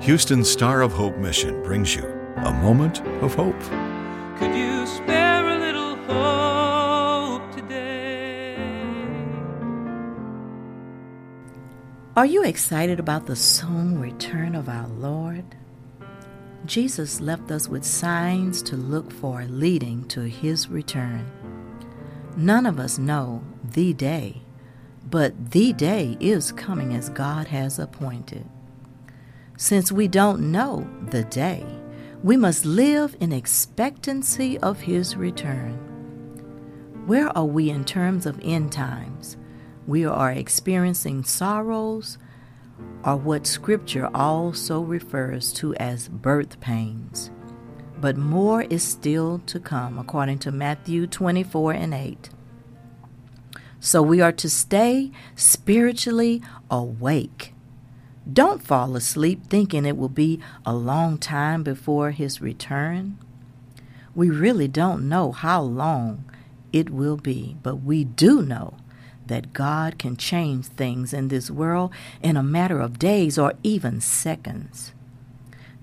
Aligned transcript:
Houston 0.00 0.42
Star 0.42 0.80
of 0.80 0.92
Hope 0.94 1.18
Mission 1.18 1.62
brings 1.62 1.94
you 1.94 2.02
a 2.36 2.50
moment 2.50 3.02
of 3.22 3.34
hope. 3.34 3.60
Could 4.38 4.56
you 4.56 4.86
spare 4.86 5.46
a 5.46 5.58
little 5.58 5.94
hope 6.06 7.54
today? 7.54 8.56
Are 12.16 12.24
you 12.24 12.44
excited 12.44 12.98
about 12.98 13.26
the 13.26 13.36
soon 13.36 14.00
return 14.00 14.54
of 14.54 14.70
our 14.70 14.88
Lord? 14.88 15.44
Jesus 16.64 17.20
left 17.20 17.50
us 17.50 17.68
with 17.68 17.84
signs 17.84 18.62
to 18.62 18.76
look 18.76 19.12
for 19.12 19.44
leading 19.44 20.08
to 20.08 20.22
his 20.22 20.70
return. 20.70 21.30
None 22.38 22.64
of 22.64 22.80
us 22.80 22.96
know 22.98 23.44
the 23.62 23.92
day, 23.92 24.40
but 25.10 25.50
the 25.50 25.74
day 25.74 26.16
is 26.20 26.52
coming 26.52 26.94
as 26.94 27.10
God 27.10 27.48
has 27.48 27.78
appointed. 27.78 28.46
Since 29.60 29.92
we 29.92 30.08
don't 30.08 30.50
know 30.50 30.88
the 31.10 31.24
day, 31.24 31.66
we 32.22 32.38
must 32.38 32.64
live 32.64 33.14
in 33.20 33.30
expectancy 33.30 34.56
of 34.60 34.80
his 34.80 35.16
return. 35.16 35.74
Where 37.04 37.28
are 37.36 37.44
we 37.44 37.68
in 37.68 37.84
terms 37.84 38.24
of 38.24 38.40
end 38.42 38.72
times? 38.72 39.36
We 39.86 40.06
are 40.06 40.32
experiencing 40.32 41.24
sorrows, 41.24 42.16
or 43.04 43.16
what 43.16 43.46
Scripture 43.46 44.08
also 44.14 44.80
refers 44.80 45.52
to 45.52 45.74
as 45.74 46.08
birth 46.08 46.58
pains. 46.60 47.30
But 48.00 48.16
more 48.16 48.62
is 48.62 48.82
still 48.82 49.42
to 49.44 49.60
come, 49.60 49.98
according 49.98 50.38
to 50.38 50.52
Matthew 50.52 51.06
24 51.06 51.72
and 51.72 51.92
8. 51.92 52.30
So 53.78 54.00
we 54.00 54.22
are 54.22 54.32
to 54.32 54.48
stay 54.48 55.12
spiritually 55.34 56.40
awake 56.70 57.52
don't 58.30 58.62
fall 58.62 58.96
asleep 58.96 59.46
thinking 59.48 59.84
it 59.84 59.96
will 59.96 60.08
be 60.08 60.40
a 60.66 60.74
long 60.74 61.18
time 61.18 61.62
before 61.62 62.10
his 62.10 62.40
return. 62.40 63.18
We 64.14 64.28
really 64.28 64.68
don't 64.68 65.08
know 65.08 65.32
how 65.32 65.62
long 65.62 66.24
it 66.72 66.90
will 66.90 67.16
be, 67.16 67.56
but 67.62 67.76
we 67.76 68.04
do 68.04 68.42
know 68.42 68.74
that 69.26 69.52
God 69.52 69.98
can 69.98 70.16
change 70.16 70.66
things 70.66 71.12
in 71.12 71.28
this 71.28 71.50
world 71.50 71.92
in 72.22 72.36
a 72.36 72.42
matter 72.42 72.80
of 72.80 72.98
days 72.98 73.38
or 73.38 73.54
even 73.62 74.00
seconds. 74.00 74.92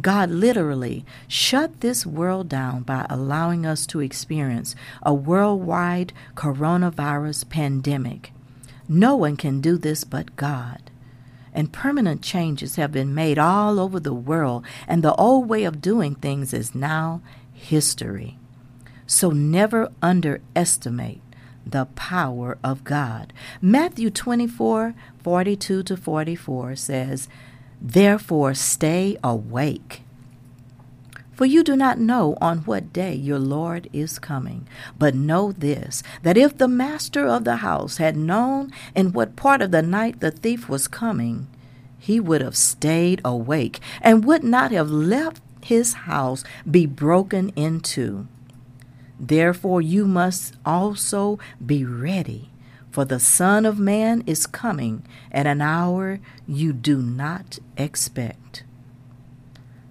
God 0.00 0.28
literally 0.30 1.04
shut 1.28 1.80
this 1.80 2.04
world 2.04 2.48
down 2.48 2.82
by 2.82 3.06
allowing 3.08 3.64
us 3.64 3.86
to 3.86 4.00
experience 4.00 4.74
a 5.02 5.14
worldwide 5.14 6.12
coronavirus 6.34 7.48
pandemic. 7.48 8.32
No 8.88 9.14
one 9.14 9.36
can 9.36 9.60
do 9.60 9.78
this 9.78 10.02
but 10.02 10.34
God 10.34 10.90
and 11.54 11.72
permanent 11.72 12.20
changes 12.20 12.76
have 12.76 12.92
been 12.92 13.14
made 13.14 13.38
all 13.38 13.78
over 13.78 14.00
the 14.00 14.12
world, 14.12 14.64
and 14.88 15.02
the 15.02 15.14
old 15.14 15.48
way 15.48 15.64
of 15.64 15.80
doing 15.80 16.16
things 16.16 16.52
is 16.52 16.74
now 16.74 17.22
history. 17.52 18.36
So 19.06 19.30
never 19.30 19.92
underestimate 20.02 21.22
the 21.66 21.86
power 21.94 22.58
of 22.62 22.84
God. 22.84 23.32
Matthew 23.62 24.10
24 24.10 24.94
42 25.22 25.82
to 25.82 25.96
44 25.96 26.76
says, 26.76 27.28
Therefore 27.80 28.54
stay 28.54 29.16
awake. 29.22 30.03
For 31.34 31.44
you 31.44 31.64
do 31.64 31.74
not 31.74 31.98
know 31.98 32.36
on 32.40 32.58
what 32.58 32.92
day 32.92 33.14
your 33.14 33.38
Lord 33.38 33.88
is 33.92 34.18
coming. 34.18 34.68
But 34.98 35.14
know 35.14 35.52
this 35.52 36.02
that 36.22 36.36
if 36.36 36.56
the 36.56 36.68
master 36.68 37.26
of 37.26 37.44
the 37.44 37.56
house 37.56 37.96
had 37.96 38.16
known 38.16 38.72
in 38.94 39.12
what 39.12 39.36
part 39.36 39.60
of 39.60 39.70
the 39.70 39.82
night 39.82 40.20
the 40.20 40.30
thief 40.30 40.68
was 40.68 40.86
coming, 40.86 41.48
he 41.98 42.20
would 42.20 42.40
have 42.40 42.56
stayed 42.56 43.20
awake 43.24 43.80
and 44.00 44.24
would 44.24 44.44
not 44.44 44.70
have 44.70 44.90
left 44.90 45.42
his 45.64 45.94
house 45.94 46.44
be 46.70 46.86
broken 46.86 47.48
into. 47.56 48.28
Therefore, 49.18 49.80
you 49.80 50.06
must 50.06 50.54
also 50.66 51.38
be 51.64 51.84
ready, 51.84 52.50
for 52.90 53.04
the 53.04 53.20
Son 53.20 53.64
of 53.64 53.78
Man 53.78 54.22
is 54.26 54.46
coming 54.46 55.04
at 55.32 55.46
an 55.46 55.62
hour 55.62 56.20
you 56.46 56.72
do 56.72 57.00
not 57.00 57.58
expect. 57.76 58.64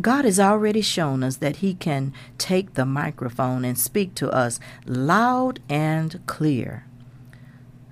God 0.00 0.24
has 0.24 0.38
already 0.38 0.80
shown 0.80 1.24
us 1.24 1.36
that 1.36 1.56
He 1.56 1.74
can 1.74 2.12
take 2.36 2.74
the 2.74 2.86
microphone 2.86 3.64
and 3.64 3.76
speak 3.76 4.14
to 4.16 4.30
us 4.30 4.60
loud 4.86 5.60
and 5.68 6.20
clear. 6.26 6.86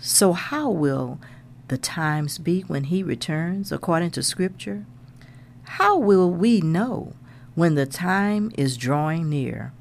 So, 0.00 0.32
how 0.32 0.68
will 0.68 1.20
the 1.68 1.78
times 1.78 2.38
be 2.38 2.62
when 2.62 2.84
He 2.84 3.02
returns 3.02 3.70
according 3.70 4.10
to 4.12 4.22
Scripture? 4.22 4.84
How 5.64 5.96
will 5.96 6.30
we 6.30 6.60
know 6.60 7.14
when 7.54 7.76
the 7.76 7.86
time 7.86 8.50
is 8.58 8.76
drawing 8.76 9.30
near? 9.30 9.72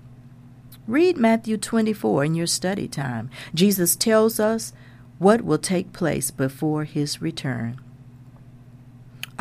Read 0.88 1.18
Matthew 1.18 1.58
24 1.58 2.26
in 2.26 2.36
your 2.36 2.48
study 2.48 2.88
time. 2.88 3.30
Jesus 3.54 3.96
tells 3.96 4.40
us 4.40 4.74
what 5.18 5.42
will 5.42 5.58
take 5.58 5.94
place 5.94 6.30
before 6.30 6.84
His 6.84 7.22
return. 7.22 7.80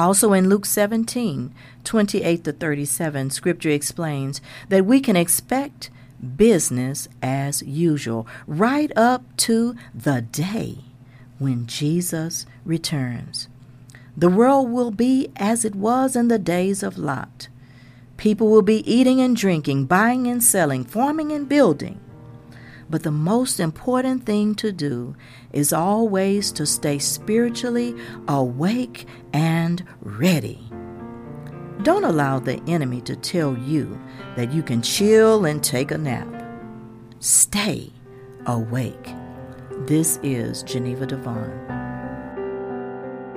Also 0.00 0.32
in 0.32 0.48
Luke 0.48 0.64
17, 0.64 1.54
28 1.84 2.44
to 2.44 2.52
37, 2.54 3.28
Scripture 3.28 3.68
explains 3.68 4.40
that 4.70 4.86
we 4.86 4.98
can 4.98 5.14
expect 5.14 5.90
business 6.38 7.06
as 7.22 7.60
usual 7.60 8.26
right 8.46 8.90
up 8.96 9.22
to 9.36 9.76
the 9.94 10.22
day 10.22 10.78
when 11.38 11.66
Jesus 11.66 12.46
returns. 12.64 13.48
The 14.16 14.30
world 14.30 14.70
will 14.70 14.90
be 14.90 15.28
as 15.36 15.66
it 15.66 15.74
was 15.74 16.16
in 16.16 16.28
the 16.28 16.38
days 16.38 16.82
of 16.82 16.96
Lot. 16.96 17.48
People 18.16 18.48
will 18.48 18.62
be 18.62 18.90
eating 18.90 19.20
and 19.20 19.36
drinking, 19.36 19.84
buying 19.84 20.26
and 20.26 20.42
selling, 20.42 20.82
farming 20.82 21.30
and 21.30 21.46
building. 21.46 22.00
But 22.90 23.04
the 23.04 23.12
most 23.12 23.60
important 23.60 24.26
thing 24.26 24.56
to 24.56 24.72
do 24.72 25.14
is 25.52 25.72
always 25.72 26.50
to 26.52 26.66
stay 26.66 26.98
spiritually 26.98 27.94
awake 28.26 29.06
and 29.32 29.84
ready. 30.00 30.68
Don't 31.82 32.04
allow 32.04 32.40
the 32.40 32.60
enemy 32.66 33.00
to 33.02 33.14
tell 33.14 33.56
you 33.56 33.98
that 34.36 34.52
you 34.52 34.62
can 34.64 34.82
chill 34.82 35.46
and 35.46 35.62
take 35.62 35.92
a 35.92 35.98
nap. 35.98 36.28
Stay 37.20 37.92
awake. 38.46 39.14
This 39.86 40.18
is 40.24 40.64
Geneva 40.64 41.06
Devon. 41.06 41.50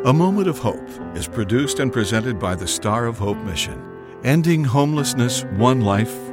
A 0.05 0.11
Moment 0.11 0.47
of 0.47 0.57
Hope 0.57 0.89
is 1.15 1.27
produced 1.27 1.79
and 1.79 1.93
presented 1.93 2.39
by 2.39 2.55
the 2.55 2.67
Star 2.67 3.05
of 3.05 3.17
Hope 3.19 3.37
Mission, 3.37 3.81
ending 4.23 4.63
homelessness 4.63 5.43
one 5.55 5.81
life, 5.81 6.32